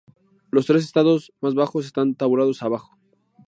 [0.49, 2.97] Los tres estados más bajos están tabulados abajo.